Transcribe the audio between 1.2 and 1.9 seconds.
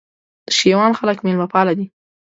مېلمه پاله دي